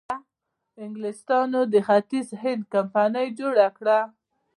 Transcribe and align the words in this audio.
انګلیسانو 0.83 1.61
د 1.73 1.75
ختیځ 1.87 2.27
هند 2.41 2.63
کمپنۍ 2.73 3.27
جوړه 3.39 3.67
کړه. 3.77 3.99